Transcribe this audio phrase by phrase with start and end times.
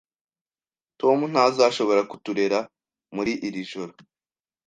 [0.99, 2.59] Tom ntazashobora kuturera
[3.15, 3.93] muri iri joro